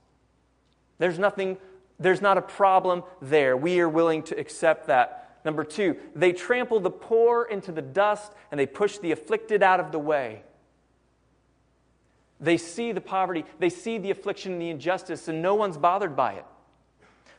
[0.99, 1.59] There's nothing,
[1.99, 3.57] there's not a problem there.
[3.57, 5.22] We are willing to accept that.
[5.45, 9.81] Number two, they trample the poor into the dust and they push the afflicted out
[9.81, 10.43] of the way.
[12.41, 16.17] They see the poverty, they see the affliction and the injustice, and no one's bothered
[16.17, 16.45] by it.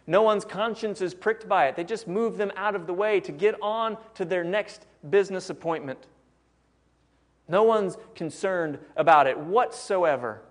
[0.05, 1.75] No one's conscience is pricked by it.
[1.75, 5.49] They just move them out of the way to get on to their next business
[5.49, 6.07] appointment.
[7.47, 10.41] No one's concerned about it whatsoever.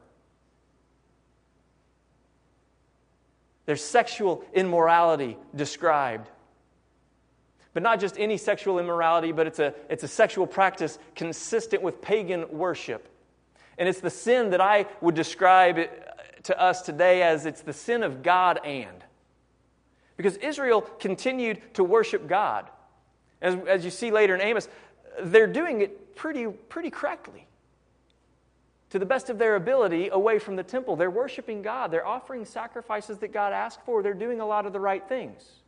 [3.64, 6.28] There's sexual immorality described.
[7.74, 12.02] But not just any sexual immorality, but it's a, it's a sexual practice consistent with
[12.02, 13.08] pagan worship.
[13.78, 15.86] And it's the sin that I would describe uh,
[16.44, 19.04] to us today as it's the sin of God and.
[20.16, 22.68] Because Israel continued to worship God.
[23.40, 24.68] As, as you see later in Amos,
[25.22, 27.46] they're doing it pretty, pretty correctly.
[28.90, 30.96] To the best of their ability, away from the temple.
[30.96, 31.90] They're worshiping God.
[31.90, 34.02] They're offering sacrifices that God asked for.
[34.02, 35.61] They're doing a lot of the right things.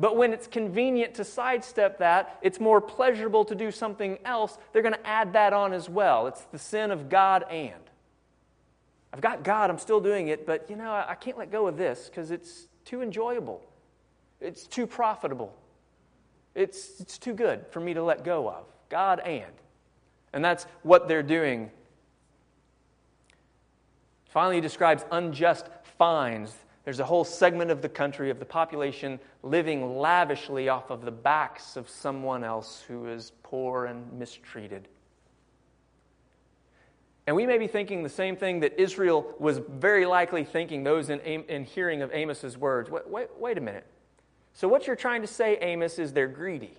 [0.00, 4.80] But when it's convenient to sidestep that, it's more pleasurable to do something else, they're
[4.80, 6.26] going to add that on as well.
[6.26, 7.74] It's the sin of God and.
[9.12, 11.76] I've got God, I'm still doing it, but you know, I can't let go of
[11.76, 13.60] this because it's too enjoyable.
[14.40, 15.54] It's too profitable.
[16.54, 18.64] It's, it's too good for me to let go of.
[18.88, 19.52] God and.
[20.32, 21.70] And that's what they're doing.
[24.30, 25.66] Finally, he describes unjust
[25.98, 26.54] fines.
[26.90, 31.12] There's a whole segment of the country, of the population, living lavishly off of the
[31.12, 34.88] backs of someone else who is poor and mistreated.
[37.28, 41.10] And we may be thinking the same thing that Israel was very likely thinking, those
[41.10, 42.90] in, in hearing of Amos's words.
[42.90, 43.86] Wait, wait, wait a minute.
[44.52, 46.74] So, what you're trying to say, Amos, is they're greedy.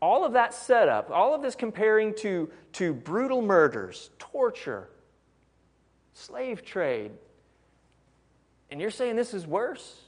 [0.00, 4.90] All of that setup, all of this comparing to, to brutal murders, torture,
[6.12, 7.10] slave trade,
[8.70, 10.00] and you're saying this is worse?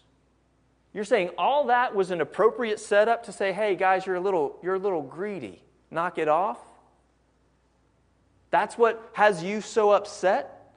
[0.92, 4.58] You're saying all that was an appropriate setup to say, hey, guys, you're a little,
[4.62, 5.62] you're a little greedy.
[5.90, 6.58] Knock it off?
[8.50, 10.72] That's what has you so upset?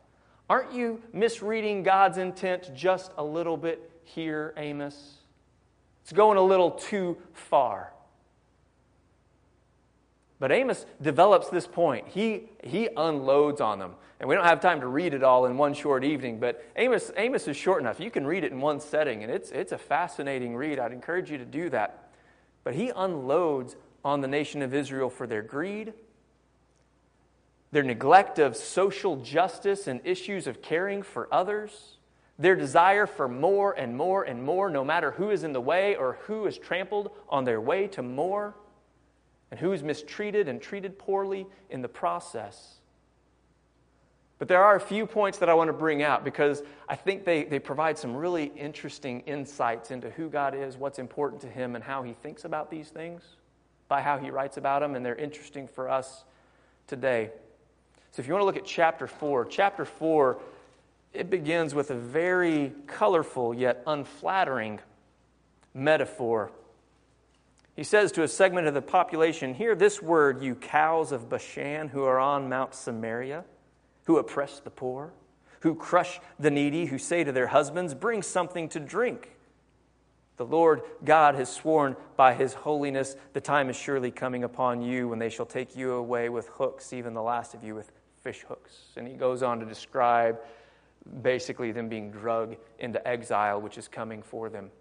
[0.49, 5.15] Aren't you misreading God's intent just a little bit here, Amos?
[6.03, 7.93] It's going a little too far.
[10.41, 12.07] But Amos develops this point.
[12.07, 13.93] He, he unloads on them.
[14.19, 17.11] And we don't have time to read it all in one short evening, but Amos,
[17.15, 17.99] Amos is short enough.
[17.99, 20.79] You can read it in one setting, and it's, it's a fascinating read.
[20.79, 22.09] I'd encourage you to do that.
[22.63, 25.93] But he unloads on the nation of Israel for their greed,
[27.71, 31.97] their neglect of social justice and issues of caring for others,
[32.39, 35.95] their desire for more and more and more, no matter who is in the way
[35.95, 38.55] or who is trampled on their way to more,
[39.51, 42.79] and who is mistreated and treated poorly in the process.
[44.39, 47.25] But there are a few points that I want to bring out because I think
[47.25, 51.75] they, they provide some really interesting insights into who God is, what's important to Him,
[51.75, 53.21] and how He thinks about these things
[53.87, 56.23] by how He writes about them, and they're interesting for us
[56.87, 57.29] today.
[58.11, 60.39] So if you want to look at chapter 4, chapter 4,
[61.13, 64.79] it begins with a very colorful yet unflattering
[65.73, 66.51] metaphor.
[67.75, 71.89] He says to a segment of the population, Hear this word, you cows of Bashan
[71.89, 73.45] who are on Mount Samaria,
[74.05, 75.13] who oppress the poor,
[75.61, 79.37] who crush the needy, who say to their husbands, Bring something to drink.
[80.37, 85.07] The Lord God has sworn by his holiness, the time is surely coming upon you
[85.07, 88.43] when they shall take you away with hooks, even the last of you with fish
[88.47, 88.87] hooks.
[88.97, 90.39] And he goes on to describe
[91.21, 94.71] basically them being drugged into exile, which is coming for them.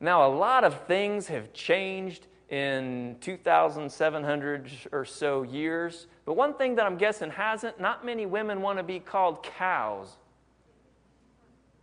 [0.00, 6.76] Now, a lot of things have changed in 2,700 or so years, but one thing
[6.76, 10.16] that I'm guessing hasn't, not many women want to be called cows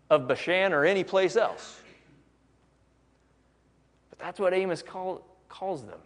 [0.09, 1.81] of Bashan or any place else.
[4.09, 5.99] But that's what Amos call, calls them.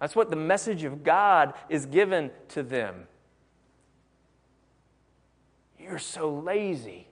[0.00, 3.06] That's what the message of God is given to them.
[5.78, 7.09] you're so lazy.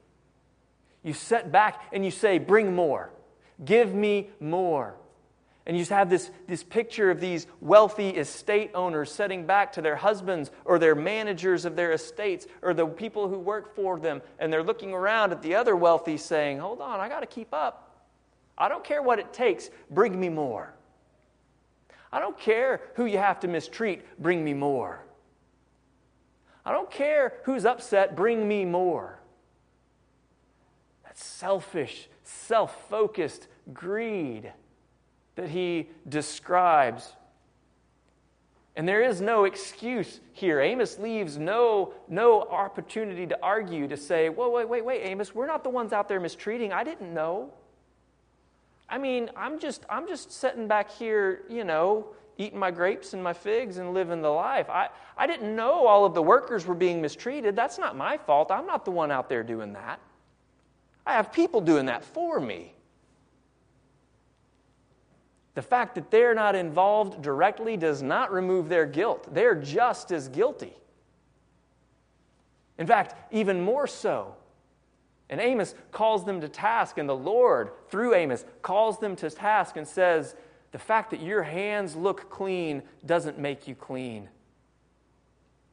[1.09, 3.09] You set back and you say, Bring more.
[3.65, 4.95] Give me more.
[5.65, 9.81] And you just have this, this picture of these wealthy estate owners setting back to
[9.81, 14.21] their husbands or their managers of their estates or the people who work for them.
[14.39, 17.55] And they're looking around at the other wealthy saying, Hold on, I got to keep
[17.55, 18.05] up.
[18.59, 20.75] I don't care what it takes, bring me more.
[22.13, 25.03] I don't care who you have to mistreat, bring me more.
[26.67, 29.18] I don't care who's upset, bring me more.
[31.19, 34.53] Selfish, self focused greed
[35.35, 37.13] that he describes.
[38.77, 40.61] And there is no excuse here.
[40.61, 45.49] Amos leaves no, no opportunity to argue, to say, whoa, wait, wait, wait, Amos, we're
[45.49, 46.73] not the ones out there mistreating.
[46.73, 47.53] I didn't know.
[48.89, 53.23] I mean, I'm just, I'm just sitting back here, you know, eating my grapes and
[53.23, 54.71] my figs and living the life.
[54.71, 57.57] I, I didn't know all of the workers were being mistreated.
[57.57, 58.53] That's not my fault.
[58.53, 59.99] I'm not the one out there doing that.
[61.09, 62.75] I have people doing that for me.
[65.55, 69.27] The fact that they're not involved directly does not remove their guilt.
[69.33, 70.75] They're just as guilty.
[72.77, 74.37] In fact, even more so.
[75.31, 79.79] And Amos calls them to task, and the Lord, through Amos, calls them to task
[79.79, 80.37] and says,
[80.73, 84.29] The fact that your hands look clean doesn't make you clean.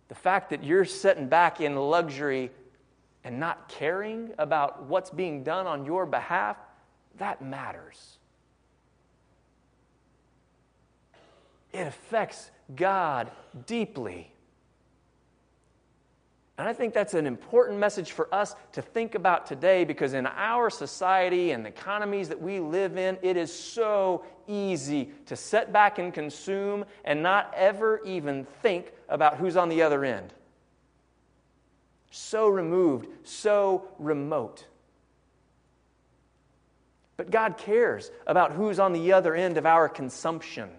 [0.07, 2.51] The fact that you're sitting back in luxury
[3.25, 6.55] and not caring about what's being done on your behalf,
[7.17, 8.19] that matters.
[11.75, 13.29] it affects God
[13.67, 14.31] deeply.
[16.57, 20.25] And I think that's an important message for us to think about today because in
[20.25, 25.73] our society and the economies that we live in, it is so easy to sit
[25.73, 30.33] back and consume and not ever even think about who's on the other end.
[32.17, 34.65] So removed, so remote.
[37.17, 40.69] But God cares about who's on the other end of our consumption.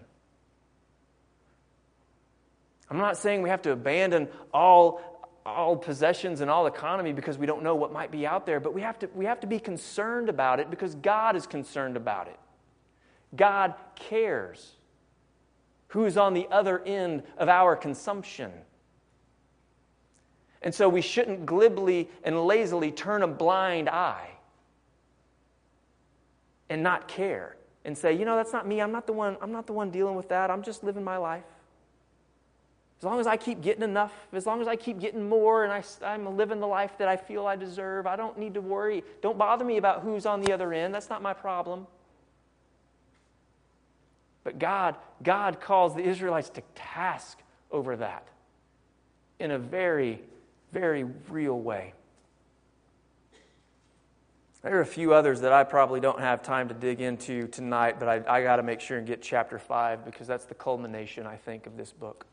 [2.89, 7.45] I'm not saying we have to abandon all, all possessions and all economy because we
[7.45, 9.59] don't know what might be out there, but we have, to, we have to be
[9.59, 12.39] concerned about it because God is concerned about it.
[13.35, 14.71] God cares
[15.89, 18.51] who's on the other end of our consumption.
[20.61, 24.29] And so we shouldn't glibly and lazily turn a blind eye
[26.69, 28.81] and not care and say, you know, that's not me.
[28.81, 30.51] I'm not the one, I'm not the one dealing with that.
[30.51, 31.43] I'm just living my life.
[32.99, 35.71] As long as I keep getting enough, as long as I keep getting more and
[35.71, 39.03] I, I'm living the life that I feel I deserve, I don't need to worry.
[39.21, 40.95] Don't bother me about who's on the other end.
[40.95, 41.85] That's not my problem.
[44.43, 47.37] But God, God calls the Israelites to task
[47.71, 48.27] over that
[49.39, 50.21] in a very,
[50.79, 51.93] very real way.
[54.61, 57.99] There are a few others that I probably don't have time to dig into tonight,
[57.99, 61.25] but I, I got to make sure and get chapter 5 because that's the culmination,
[61.25, 62.27] I think, of this book.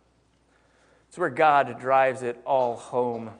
[1.09, 3.30] It's where God drives it all home.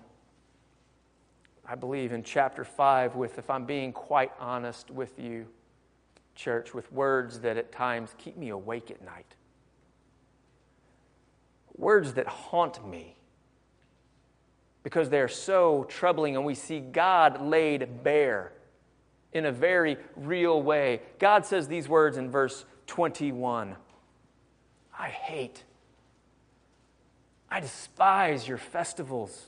[1.67, 5.47] I believe in chapter 5 with, if I'm being quite honest with you,
[6.35, 9.35] church, with words that at times keep me awake at night.
[11.77, 13.17] Words that haunt me
[14.85, 18.53] because they're so troubling and we see God laid bare
[19.33, 21.01] in a very real way.
[21.19, 23.75] God says these words in verse 21
[24.97, 25.65] I hate
[27.55, 29.47] I despise your festivals,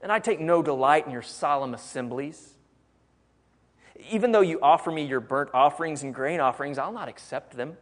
[0.00, 2.54] and I take no delight in your solemn assemblies.
[4.10, 7.76] Even though you offer me your burnt offerings and grain offerings, I'll not accept them.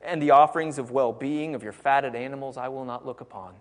[0.00, 3.56] And the offerings of well being of your fatted animals I will not look upon.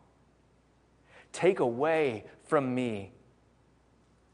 [1.31, 3.13] Take away from me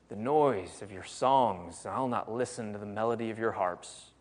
[0.08, 4.12] the noise of your songs, I'll not listen to the melody of your harps.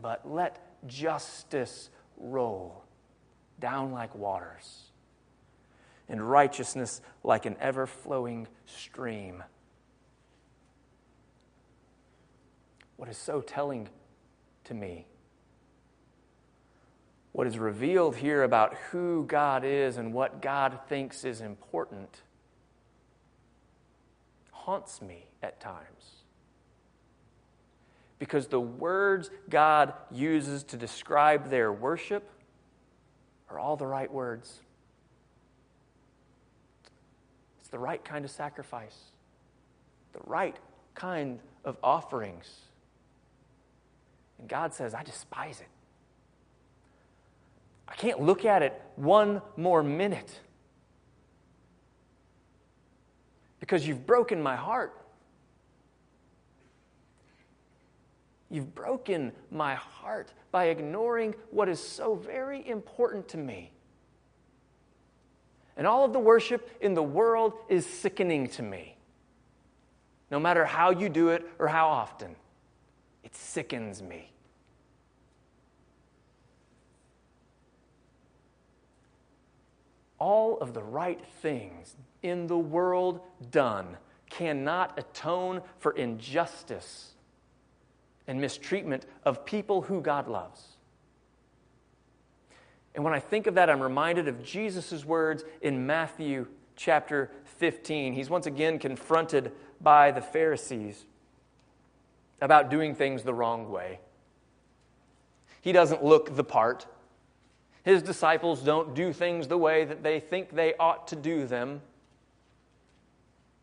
[0.00, 2.84] But let justice roll
[3.58, 4.92] down like waters
[6.08, 9.42] and righteousness like an ever flowing stream.
[12.96, 13.88] What is so telling
[14.64, 15.06] to me?
[17.36, 22.22] What is revealed here about who God is and what God thinks is important
[24.52, 26.22] haunts me at times.
[28.18, 32.26] Because the words God uses to describe their worship
[33.50, 34.60] are all the right words.
[37.60, 38.96] It's the right kind of sacrifice,
[40.14, 40.56] the right
[40.94, 42.50] kind of offerings.
[44.38, 45.68] And God says, I despise it.
[47.96, 50.40] I can't look at it one more minute.
[53.66, 54.94] because you've broken my heart.
[58.48, 63.72] You've broken my heart by ignoring what is so very important to me.
[65.76, 68.96] And all of the worship in the world is sickening to me.
[70.30, 72.36] No matter how you do it or how often,
[73.24, 74.30] it sickens me.
[80.18, 83.96] All of the right things in the world done
[84.30, 87.12] cannot atone for injustice
[88.26, 90.76] and mistreatment of people who God loves.
[92.94, 96.46] And when I think of that, I'm reminded of Jesus' words in Matthew
[96.76, 98.14] chapter 15.
[98.14, 101.04] He's once again confronted by the Pharisees
[102.40, 104.00] about doing things the wrong way.
[105.60, 106.86] He doesn't look the part.
[107.86, 111.82] His disciples don't do things the way that they think they ought to do them.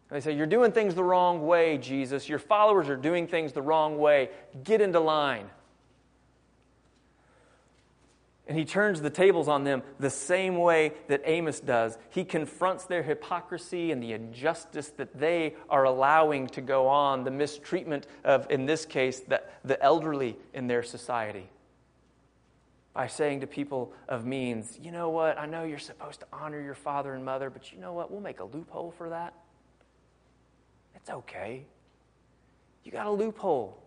[0.10, 2.30] They say, You're doing things the wrong way, Jesus.
[2.30, 4.30] Your followers are doing things the wrong way.
[4.64, 5.50] Get into line.
[8.48, 11.98] And he turns the tables on them the same way that Amos does.
[12.10, 17.32] He confronts their hypocrisy and the injustice that they are allowing to go on, the
[17.32, 21.50] mistreatment of, in this case, the, the elderly in their society.
[22.94, 26.62] By saying to people of means, you know what, I know you're supposed to honor
[26.62, 29.34] your father and mother, but you know what, we'll make a loophole for that.
[30.96, 31.66] It's okay.
[32.84, 33.80] You got a loophole.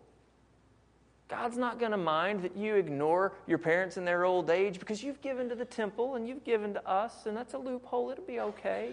[1.29, 5.03] God's not going to mind that you ignore your parents in their old age because
[5.03, 8.11] you've given to the temple and you've given to us, and that's a loophole.
[8.11, 8.93] It'll be okay.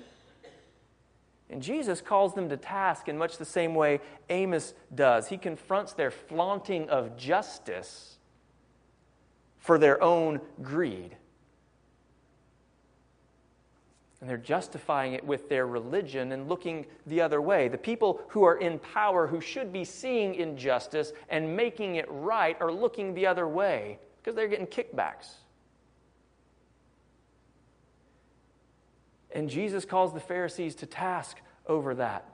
[1.50, 4.00] And Jesus calls them to task in much the same way
[4.30, 5.28] Amos does.
[5.28, 8.13] He confronts their flaunting of justice
[9.64, 11.16] for their own greed.
[14.20, 17.70] And they're justifying it with their religion and looking the other way.
[17.70, 22.58] The people who are in power, who should be seeing injustice and making it right,
[22.62, 25.30] are looking the other way because they're getting kickbacks.
[29.32, 31.38] And Jesus calls the Pharisees to task
[31.68, 32.30] over that.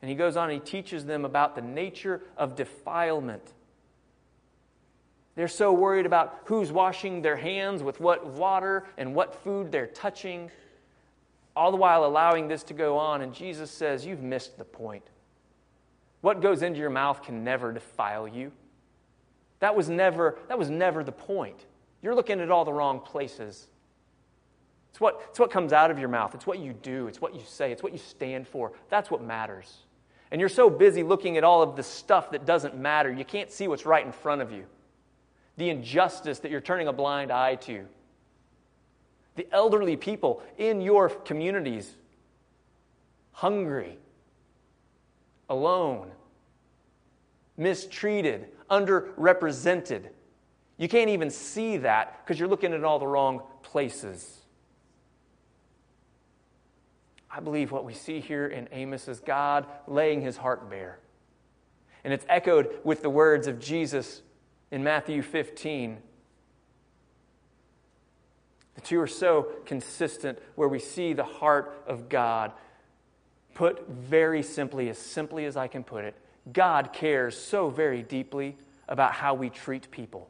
[0.00, 3.52] And he goes on and he teaches them about the nature of defilement.
[5.34, 9.88] They're so worried about who's washing their hands with what water and what food they're
[9.88, 10.50] touching
[11.56, 13.22] all the while allowing this to go on.
[13.22, 15.04] And Jesus says, You've missed the point.
[16.20, 18.50] What goes into your mouth can never defile you.
[19.60, 21.66] That was never, that was never the point.
[22.02, 23.66] You're looking at all the wrong places.
[24.90, 26.34] It's what, it's what comes out of your mouth.
[26.34, 27.08] It's what you do.
[27.08, 27.72] It's what you say.
[27.72, 28.72] It's what you stand for.
[28.88, 29.78] That's what matters.
[30.30, 33.50] And you're so busy looking at all of the stuff that doesn't matter, you can't
[33.50, 34.64] see what's right in front of you.
[35.56, 37.86] The injustice that you're turning a blind eye to
[39.36, 41.96] the elderly people in your communities,
[43.32, 43.98] hungry,
[45.48, 46.10] alone,
[47.56, 50.04] mistreated, underrepresented.
[50.76, 54.40] You can't even see that because you're looking at all the wrong places.
[57.30, 61.00] I believe what we see here in Amos is God laying his heart bare.
[62.04, 64.22] And it's echoed with the words of Jesus
[64.70, 65.98] in Matthew 15
[68.74, 72.52] the two are so consistent where we see the heart of God.
[73.54, 76.16] Put very simply, as simply as I can put it,
[76.52, 78.56] God cares so very deeply
[78.88, 80.28] about how we treat people.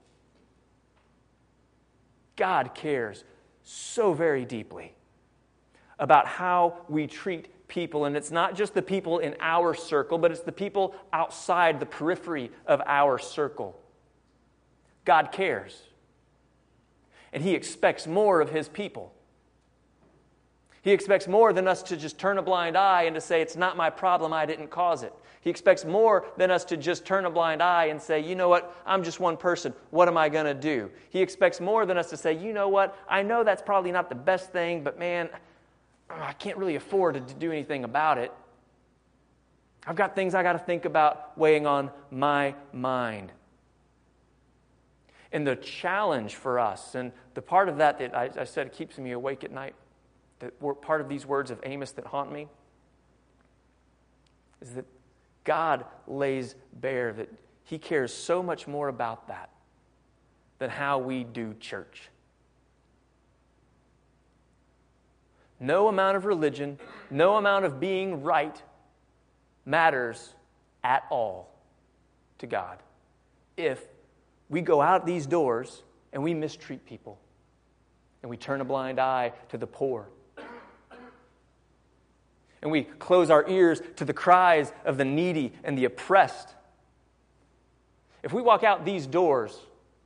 [2.37, 3.25] God cares
[3.63, 4.93] so very deeply
[5.99, 8.05] about how we treat people.
[8.05, 11.87] And it's not just the people in our circle, but it's the people outside the
[11.87, 13.81] periphery of our circle.
[15.05, 15.83] God cares
[17.35, 19.13] and He expects more of His people.
[20.81, 23.57] He expects more than us to just turn a blind eye and to say, It's
[23.57, 25.13] not my problem, I didn't cause it.
[25.41, 28.49] He expects more than us to just turn a blind eye and say, You know
[28.49, 29.75] what, I'm just one person.
[29.91, 30.91] What am I going to do?
[31.11, 34.09] He expects more than us to say, You know what, I know that's probably not
[34.09, 35.29] the best thing, but man,
[36.09, 38.33] I can't really afford to do anything about it.
[39.87, 43.33] I've got things I got to think about weighing on my mind
[45.35, 48.99] and the challenge for us, and the part of that that I, I said keeps
[48.99, 49.75] me awake at night,
[50.39, 52.47] that were part of these words of Amos that haunt me,
[54.63, 54.85] is that
[55.43, 57.29] God lays bare that
[57.65, 59.51] He cares so much more about that
[60.61, 62.11] than how we do church.
[65.59, 66.79] No amount of religion,
[67.11, 68.63] no amount of being right
[69.67, 70.33] matters
[70.85, 71.53] at all
[72.39, 72.79] to God
[73.57, 73.83] if
[74.55, 75.83] we go out these doors
[76.13, 77.19] and we mistreat people
[78.23, 80.07] and we turn a blind eye to the poor.
[82.63, 86.51] and we close our ears to the cries of the needy and the oppressed.
[88.23, 89.59] If we walk out these doors,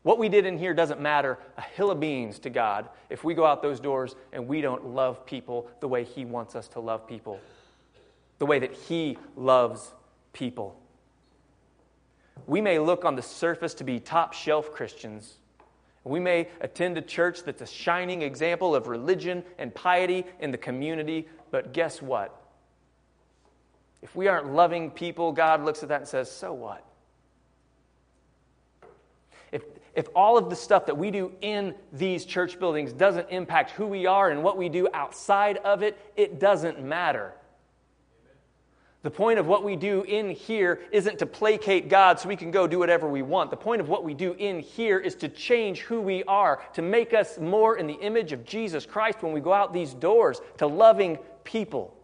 [0.03, 3.35] what we did in here doesn't matter a hill of beans to God if we
[3.35, 6.81] go out those doors and we don't love people the way He wants us to
[6.81, 7.39] love people,
[8.39, 9.93] the way that He loves
[10.33, 10.81] people.
[12.49, 15.35] We may look on the surface to be top shelf Christians.
[16.03, 20.57] We may attend a church that's a shining example of religion and piety in the
[20.57, 22.43] community, but guess what?
[24.01, 26.83] If we aren't loving people, God looks at that and says, So what?
[29.53, 33.73] If, if all of the stuff that we do in these church buildings doesn't impact
[33.73, 37.35] who we are and what we do outside of it, it doesn't matter.
[39.03, 42.51] The point of what we do in here isn't to placate God so we can
[42.51, 43.51] go do whatever we want.
[43.51, 46.83] The point of what we do in here is to change who we are, to
[46.83, 50.41] make us more in the image of Jesus Christ when we go out these doors,
[50.57, 51.95] to loving people.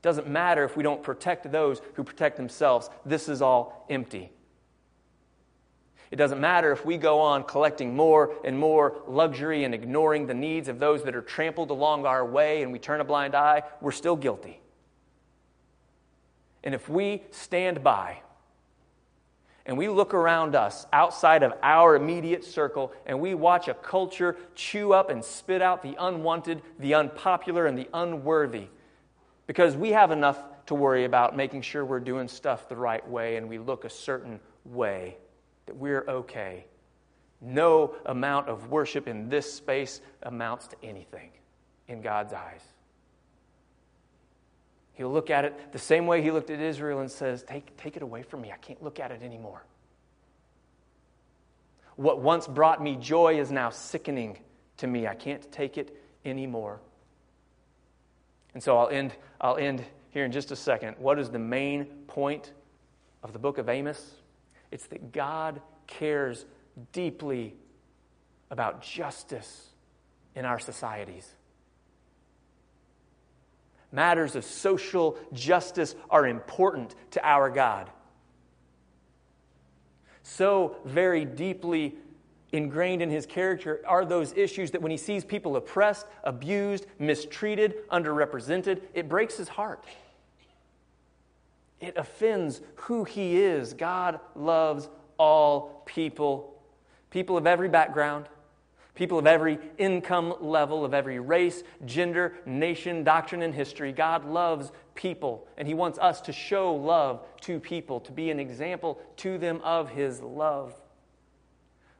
[0.00, 2.88] Doesn't matter if we don't protect those who protect themselves.
[3.04, 4.32] This is all empty.
[6.10, 10.34] It doesn't matter if we go on collecting more and more luxury and ignoring the
[10.34, 13.62] needs of those that are trampled along our way and we turn a blind eye,
[13.80, 14.60] we're still guilty.
[16.64, 18.20] And if we stand by
[19.64, 24.36] and we look around us outside of our immediate circle and we watch a culture
[24.56, 28.66] chew up and spit out the unwanted, the unpopular, and the unworthy,
[29.46, 33.36] because we have enough to worry about making sure we're doing stuff the right way
[33.36, 35.16] and we look a certain way
[35.70, 36.64] that we're okay.
[37.40, 41.30] No amount of worship in this space amounts to anything
[41.86, 42.60] in God's eyes.
[44.94, 47.96] He'll look at it the same way he looked at Israel and says, Take, take
[47.96, 48.50] it away from me.
[48.50, 49.62] I can't look at it anymore.
[51.94, 54.38] What once brought me joy is now sickening
[54.78, 55.06] to me.
[55.06, 56.80] I can't take it anymore.
[58.54, 60.96] And so I'll end, I'll end here in just a second.
[60.98, 62.52] What is the main point
[63.22, 64.16] of the book of Amos?
[64.70, 66.46] It's that God cares
[66.92, 67.54] deeply
[68.50, 69.68] about justice
[70.34, 71.28] in our societies.
[73.92, 77.90] Matters of social justice are important to our God.
[80.22, 81.96] So very deeply
[82.52, 87.88] ingrained in his character are those issues that when he sees people oppressed, abused, mistreated,
[87.88, 89.84] underrepresented, it breaks his heart.
[91.80, 93.72] It offends who he is.
[93.74, 96.54] God loves all people,
[97.10, 98.26] people of every background,
[98.94, 103.92] people of every income level, of every race, gender, nation, doctrine, and history.
[103.92, 108.38] God loves people, and he wants us to show love to people, to be an
[108.38, 110.74] example to them of his love.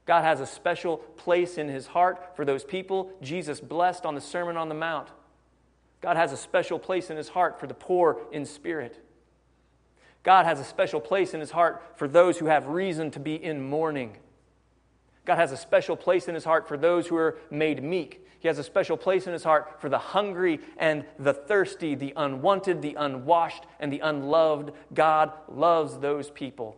[0.04, 4.20] God has a special place in his heart for those people Jesus blessed on the
[4.20, 5.08] Sermon on the Mount.
[6.00, 9.04] God has a special place in his heart for the poor in spirit.
[10.22, 13.42] God has a special place in his heart for those who have reason to be
[13.42, 14.16] in mourning.
[15.24, 18.26] God has a special place in his heart for those who are made meek.
[18.40, 22.12] He has a special place in his heart for the hungry and the thirsty, the
[22.16, 24.72] unwanted, the unwashed, and the unloved.
[24.94, 26.76] God loves those people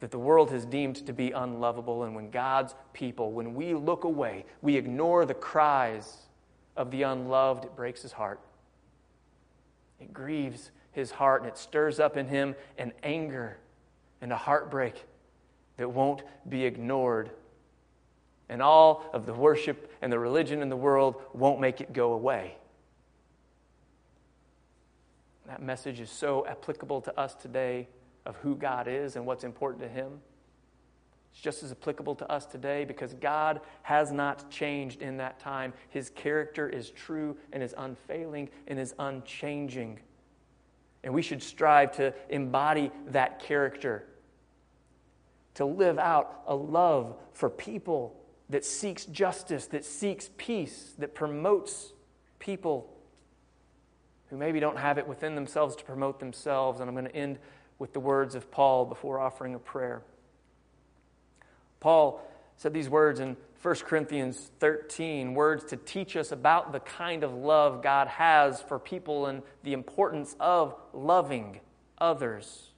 [0.00, 2.02] that the world has deemed to be unlovable.
[2.02, 6.26] And when God's people, when we look away, we ignore the cries
[6.76, 8.40] of the unloved, it breaks his heart.
[10.00, 13.58] It grieves his heart and it stirs up in him an anger
[14.20, 15.04] and a heartbreak
[15.76, 17.30] that won't be ignored.
[18.48, 22.12] And all of the worship and the religion in the world won't make it go
[22.12, 22.56] away.
[25.46, 27.88] That message is so applicable to us today
[28.24, 30.20] of who God is and what's important to Him.
[31.32, 35.72] It's just as applicable to us today because God has not changed in that time.
[35.90, 39.98] His character is true and is unfailing and is unchanging.
[41.04, 44.06] And we should strive to embody that character,
[45.54, 48.16] to live out a love for people
[48.48, 51.92] that seeks justice, that seeks peace, that promotes
[52.38, 52.90] people
[54.30, 56.80] who maybe don't have it within themselves to promote themselves.
[56.80, 57.38] And I'm going to end
[57.78, 60.02] with the words of Paul before offering a prayer.
[61.80, 62.26] Paul
[62.56, 67.32] said these words in 1 Corinthians 13, words to teach us about the kind of
[67.32, 71.60] love God has for people and the importance of loving
[71.96, 72.72] others.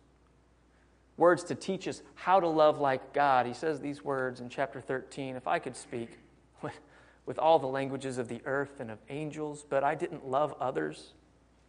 [1.17, 3.47] Words to teach us how to love like God.
[3.47, 6.21] He says these words in chapter 13 If I could speak
[6.63, 11.15] with, all the languages of the earth and of angels, but I didn't love others,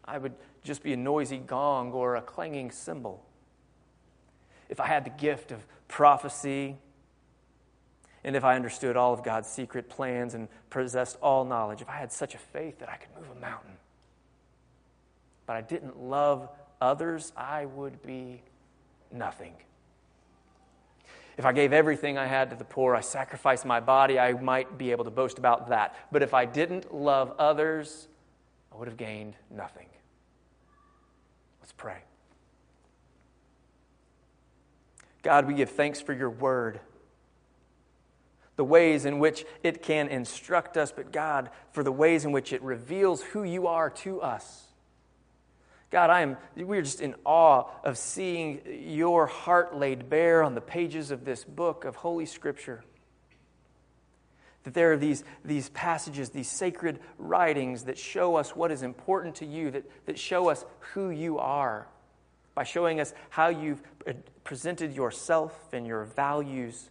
[0.05, 3.25] I would just be a noisy gong or a clanging cymbal.
[4.69, 6.77] If I had the gift of prophecy,
[8.27, 11.95] and if I understood all of God's secret plans and possessed all knowledge, if I
[11.95, 13.71] had such a faith that I could move a mountain,
[15.45, 16.49] but I didn't love
[16.81, 18.41] others, I would be
[19.13, 19.53] nothing.
[21.37, 24.77] If I gave everything I had to the poor, I sacrificed my body, I might
[24.77, 25.95] be able to boast about that.
[26.11, 28.09] But if I didn't love others,
[28.73, 29.87] I would have gained nothing.
[31.61, 31.99] Let's pray.
[35.23, 36.81] God, we give thanks for your word,
[38.57, 42.51] the ways in which it can instruct us, but God, for the ways in which
[42.51, 44.65] it reveals who you are to us.
[45.89, 50.59] God, I am, we're just in awe of seeing your heart laid bare on the
[50.59, 52.83] pages of this book of Holy Scripture.
[54.63, 59.35] That there are these, these passages, these sacred writings that show us what is important
[59.35, 61.87] to you, that, that show us who you are,
[62.53, 63.81] by showing us how you've
[64.43, 66.89] presented yourself and your values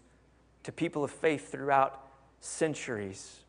[0.67, 2.01] to people of faith throughout
[2.41, 3.41] centuries.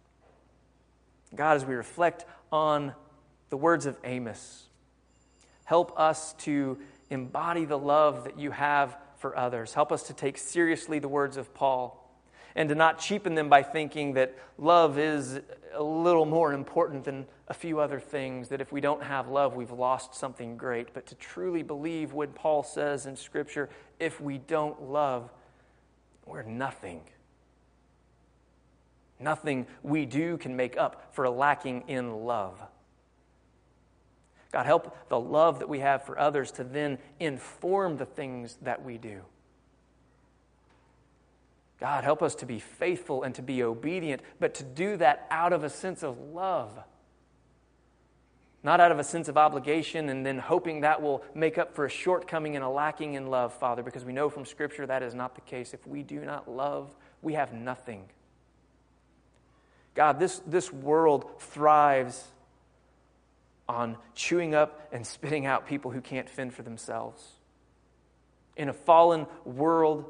[1.36, 2.93] God, as we reflect on
[3.49, 4.68] the words of Amos,
[5.68, 6.78] Help us to
[7.09, 9.74] embody the love that you have for others.
[9.74, 12.09] Help us to take seriously the words of Paul
[12.55, 15.41] and to not cheapen them by thinking that love is
[15.74, 19.57] a little more important than a few other things, that if we don't have love,
[19.57, 20.93] we've lost something great.
[20.93, 23.68] But to truly believe what Paul says in Scripture
[23.99, 25.30] if we don't love,
[26.28, 27.01] we're nothing.
[29.19, 32.61] Nothing we do can make up for lacking in love.
[34.51, 38.84] God, help the love that we have for others to then inform the things that
[38.84, 39.21] we do.
[41.80, 45.53] God, help us to be faithful and to be obedient, but to do that out
[45.53, 46.71] of a sense of love.
[48.64, 51.86] Not out of a sense of obligation and then hoping that will make up for
[51.86, 55.14] a shortcoming and a lacking in love, Father, because we know from Scripture that is
[55.14, 55.74] not the case.
[55.74, 58.10] If we do not love, we have nothing.
[59.93, 62.24] God, this, this world thrives
[63.70, 67.24] on chewing up and spitting out people who can't fend for themselves.
[68.55, 70.05] In a fallen world,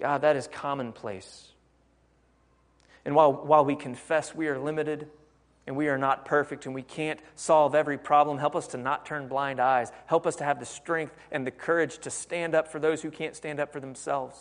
[0.00, 1.52] God, that is commonplace.
[3.04, 5.08] And while, while we confess we are limited
[5.66, 9.04] and we are not perfect and we can't solve every problem, help us to not
[9.04, 9.90] turn blind eyes.
[10.06, 13.10] Help us to have the strength and the courage to stand up for those who
[13.10, 14.38] can't stand up for themselves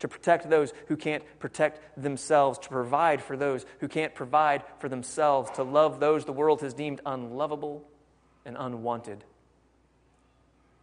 [0.00, 4.88] to protect those who can't protect themselves, to provide for those who can't provide for
[4.88, 7.84] themselves, to love those the world has deemed unlovable
[8.44, 9.24] and unwanted.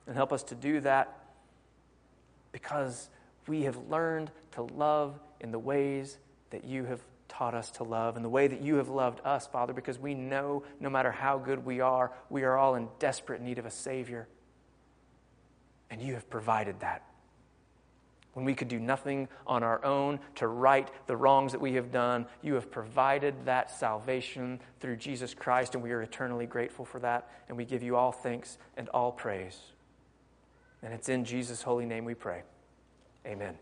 [0.05, 1.19] And help us to do that
[2.51, 3.09] because
[3.47, 6.17] we have learned to love in the ways
[6.51, 9.47] that you have taught us to love, in the way that you have loved us,
[9.47, 13.41] Father, because we know no matter how good we are, we are all in desperate
[13.41, 14.27] need of a Savior.
[15.89, 17.03] And you have provided that
[18.37, 21.91] when we could do nothing on our own to right the wrongs that we have
[21.91, 22.27] done.
[22.43, 27.31] You have provided that salvation through Jesus Christ, and we are eternally grateful for that.
[27.47, 29.59] And we give you all thanks and all praise.
[30.83, 32.43] And it's in Jesus' holy name we pray.
[33.25, 33.57] Amen.